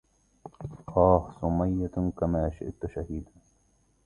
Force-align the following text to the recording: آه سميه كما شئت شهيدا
آه 0.95 1.33
سميه 1.39 2.09
كما 2.17 2.49
شئت 2.49 2.85
شهيدا 2.95 3.31